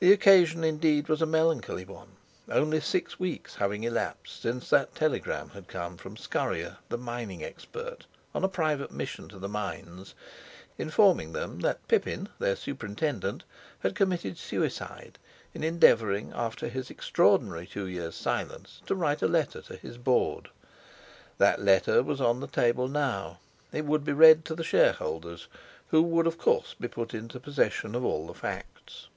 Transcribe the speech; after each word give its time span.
The 0.00 0.12
occasion 0.12 0.62
indeed 0.62 1.08
was 1.08 1.20
a 1.20 1.26
melancholy 1.26 1.84
one, 1.84 2.10
only 2.48 2.78
six 2.80 3.18
weeks 3.18 3.56
having 3.56 3.82
elapsed 3.82 4.40
since 4.42 4.70
that 4.70 4.94
telegram 4.94 5.48
had 5.48 5.66
come 5.66 5.96
from 5.96 6.16
Scorrier, 6.16 6.76
the 6.88 6.96
mining 6.96 7.42
expert, 7.42 8.06
on 8.32 8.44
a 8.44 8.48
private 8.48 8.92
mission 8.92 9.28
to 9.30 9.40
the 9.40 9.48
Mines, 9.48 10.14
informing 10.78 11.32
them 11.32 11.58
that 11.62 11.84
Pippin, 11.88 12.28
their 12.38 12.54
Superintendent, 12.54 13.42
had 13.80 13.96
committed 13.96 14.38
suicide 14.38 15.18
in 15.52 15.64
endeavouring, 15.64 16.32
after 16.32 16.68
his 16.68 16.90
extraordinary 16.90 17.66
two 17.66 17.88
years' 17.88 18.14
silence, 18.14 18.80
to 18.86 18.94
write 18.94 19.20
a 19.20 19.26
letter 19.26 19.60
to 19.62 19.74
his 19.74 19.98
Board. 19.98 20.48
That 21.38 21.60
letter 21.60 22.04
was 22.04 22.20
on 22.20 22.38
the 22.38 22.46
table 22.46 22.86
now; 22.86 23.40
it 23.72 23.84
would 23.84 24.04
be 24.04 24.12
read 24.12 24.44
to 24.44 24.54
the 24.54 24.62
Shareholders, 24.62 25.48
who 25.88 26.02
would 26.04 26.28
of 26.28 26.38
course 26.38 26.76
be 26.78 26.86
put 26.86 27.14
into 27.14 27.40
possession 27.40 27.96
of 27.96 28.04
all 28.04 28.28
the 28.28 28.34
facts. 28.34 29.08